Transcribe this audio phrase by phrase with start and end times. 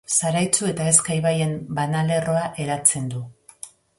[0.27, 3.23] Zaraitzu eta Ezka ibaien banalerroa eratzen du.